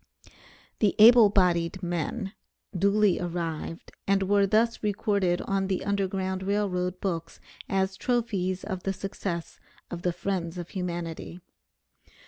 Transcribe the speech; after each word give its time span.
The 0.79 0.95
"able 0.97 1.29
bodied 1.29 1.83
men" 1.83 2.33
duly 2.75 3.19
arrived, 3.19 3.91
and 4.07 4.23
were 4.23 4.47
thus 4.47 4.81
recorded 4.81 5.43
on 5.43 5.67
the 5.67 5.85
Underground 5.85 6.41
Rail 6.41 6.67
Road 6.67 6.99
books 6.99 7.39
as 7.69 7.97
trophies 7.97 8.63
of 8.63 8.81
the 8.81 8.93
success 8.93 9.59
of 9.91 10.01
the 10.01 10.11
friends 10.11 10.57
of 10.57 10.69
humanity. 10.69 11.39